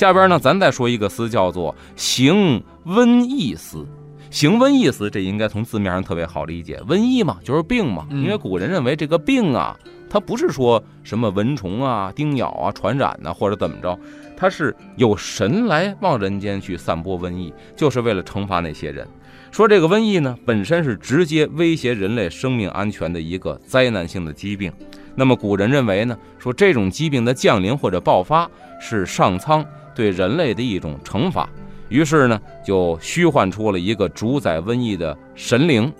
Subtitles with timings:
[0.00, 3.86] 下边呢，咱再说一个词，叫做行瘟疫司。
[4.30, 8.06] 行瘟疫司，这应该从字面上特别好理解，瘟疫嘛，就是病嘛。
[8.10, 9.76] 因为古人认为这个病啊，
[10.08, 13.98] 它不是说什么蚊虫啊、叮咬啊传染呢，或者怎么着，
[14.38, 19.06] 它是有神来往人间去散播瘟疫，就是为了惩罚那些人。
[19.50, 24.72] 说这个瘟疫呢，本身是直接威胁人类生命安全的一个灾难性的疾病。
[25.14, 29.62] 那么古人认为呢，说这种疾病的降临或者爆发是上苍
[30.00, 31.46] 对人类的一种惩罚，
[31.90, 35.92] 于是呢就虚幻出了一个主宰瘟疫的神灵。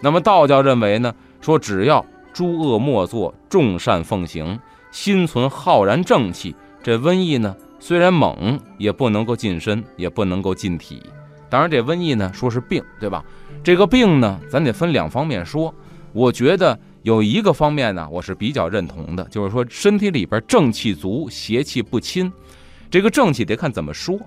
[0.00, 4.56] 那么道教认为呢，说只要诸恶莫作，众善奉行，
[4.92, 11.02] 心存浩然正气，这瘟疫呢虽然猛，也不能够近身，也不能够近体。
[11.50, 13.24] 当然，这瘟疫呢，说是病，对吧？
[13.64, 15.74] 这个病呢，咱得分两方面说。
[16.12, 22.32] 我觉得有一个方面呢，我是比较认同的，就是说身体里边正气足，邪气不侵。
[22.90, 24.18] 这个正气得看怎么说。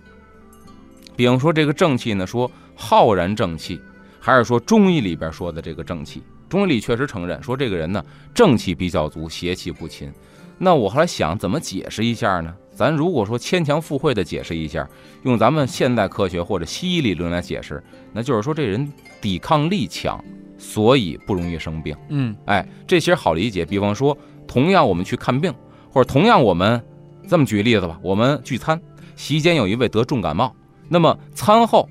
[1.15, 3.79] 比方说这个正气呢，说浩然正气，
[4.19, 6.23] 还是说中医里边说的这个正气？
[6.49, 10.11] 中医里确实承认说这个人呢，正气比较足，邪气不侵。
[10.57, 12.53] 那我后来想怎么解释一下呢？
[12.73, 14.87] 咱如果说牵强附会的解释一下，
[15.23, 17.83] 用咱们现代科学或者西医理论来解释，
[18.13, 20.23] 那就是说这人抵抗力强，
[20.57, 21.95] 所以不容易生病。
[22.09, 23.65] 嗯，哎，这其实好理解。
[23.65, 24.17] 比方说，
[24.47, 25.53] 同样我们去看病，
[25.91, 26.81] 或者同样我们
[27.27, 28.79] 这么举例子吧，我们聚餐，
[29.15, 30.55] 席间有一位得重感冒，
[30.89, 31.87] 那么餐后，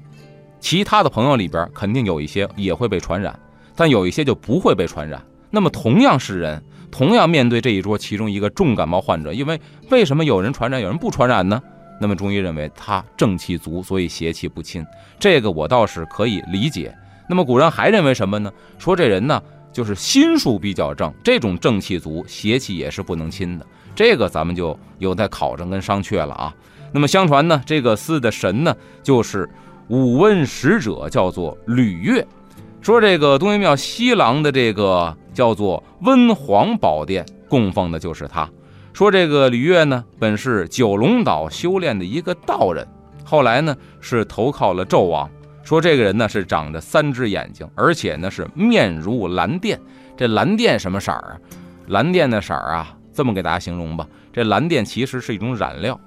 [0.61, 3.39] 其他的朋友里边肯定有一些也会被传染，
[3.75, 5.23] 但有一些就不会被传染。
[5.51, 6.63] 那么同样是人。
[6.93, 9.61] 同样面对这一桌其中一个重感冒患者，因为
[9.91, 11.63] 为什么有人传染，有人不传染呢？
[12.01, 14.85] 那么中医认为他正气足，所以邪气不侵。
[15.17, 16.93] 这个我倒是可以理解。
[17.29, 18.53] 那么古人还认为什么呢？
[18.77, 19.41] 说这人呢
[19.73, 23.67] 就是心术比较正，这种正气足，邪气也是不能侵的。
[23.95, 26.55] 这个咱们就有待考证跟商榷了啊。
[26.93, 29.49] 那么相传呢，这个司的神呢就是
[29.89, 32.27] 五瘟使者，叫做吕岳。
[32.81, 38.49] 说这个东岳庙西廊的这个叫做温皇宝殿供奉的就是他。
[38.93, 42.87] 说这个吕岳呢，本是九龙岛修炼的一个道人，
[43.25, 45.31] 后来呢是投靠了纣王。
[45.63, 49.79] 说这个人呢是长着三只眼睛，而且呢是面如蓝靛。
[50.17, 51.37] 这蓝靛什么色儿啊？
[51.89, 55.99] 蓝靛的色儿啊，这么给大家形容吧，这蓝靛其实是一种染料，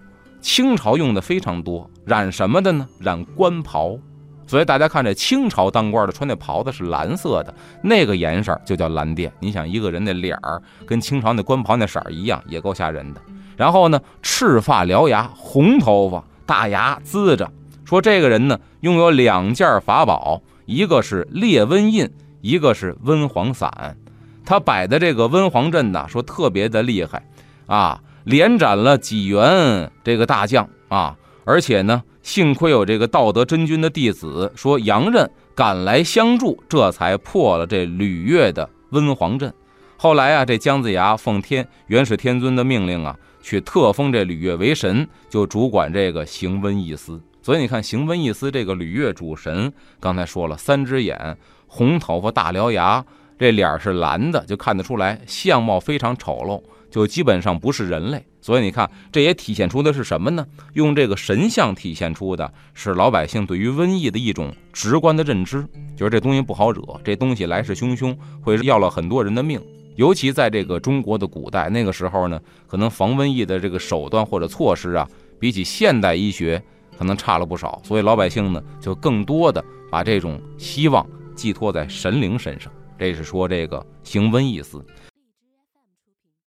[0.41, 1.89] 清朝用的非常多。
[2.05, 2.87] 染什么的呢？
[2.99, 3.97] 染官袍。
[4.45, 9.31] 所以大家看这清朝当官的穿那袍子是蓝色的，那个颜色就叫蓝靛。
[9.39, 13.21] 你想一个人的脸儿跟清朝那官袍那色儿一样，也够吓人的。
[13.55, 17.49] 然后呢，赤发獠牙，红头发，大牙呲着。
[17.93, 22.09] 说这个人呢，拥有两件法宝，一个是烈瘟印，
[22.41, 23.95] 一个是温黄伞。
[24.43, 27.23] 他摆的这个温黄阵呢，说特别的厉害
[27.67, 31.15] 啊，连斩了几员这个大将啊，
[31.45, 32.01] 而且呢。
[32.23, 39.53] 幸亏有这个道德真君的弟子说杨任赶来相助，这才破了这吕月的温黄阵。
[39.97, 47.21] 后来啊，这姜子牙奉天元始天尊的命令啊，去特封这吕月为神，就主管这个行瘟疫司。
[47.43, 51.37] 所以你看，行瘟疫司这个吕月主神，刚才说了，三只眼，
[51.67, 53.05] 红头发，大獠牙，
[53.37, 56.63] 这脸是蓝的，就看得出来相貌非常丑陋。
[56.89, 60.45] 就基本上不是人类，所以你看，这也体现出的是什么呢？
[60.73, 65.67] 用这个神像体现出的是老百姓对于瘟疫的一种直观的认知，
[65.97, 69.59] 就是这东西不好惹，这东西来势汹汹，会要了很多人的命。
[69.95, 75.09] 尤其在这个中国的古代，那个时候呢，可能防瘟疫的这个手段或者措施啊，
[75.39, 76.61] 比起现代医学
[76.97, 81.05] 可能差了不少，所以老百姓呢，就更多的把这种希望
[81.35, 82.71] 寄托在神灵身上。
[82.97, 84.83] 这是说这个行瘟疫司。